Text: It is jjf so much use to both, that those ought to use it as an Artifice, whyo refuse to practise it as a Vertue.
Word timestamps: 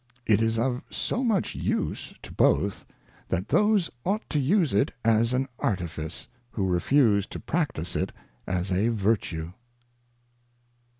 It 0.25 0.41
is 0.41 0.57
jjf 0.57 0.81
so 0.89 1.23
much 1.23 1.53
use 1.53 2.11
to 2.23 2.33
both, 2.33 2.85
that 3.29 3.49
those 3.49 3.91
ought 4.03 4.27
to 4.31 4.39
use 4.39 4.73
it 4.73 4.91
as 5.05 5.31
an 5.31 5.47
Artifice, 5.59 6.27
whyo 6.55 6.71
refuse 6.73 7.27
to 7.27 7.39
practise 7.39 7.95
it 7.95 8.11
as 8.47 8.71
a 8.71 8.87
Vertue. 8.87 9.53